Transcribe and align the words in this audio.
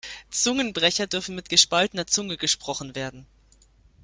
Zungenbrecher 0.31 1.05
dürfen 1.05 1.35
mit 1.35 1.49
gespaltener 1.49 2.07
Zunge 2.07 2.35
gesprochen 2.37 2.95
werden. 2.95 3.27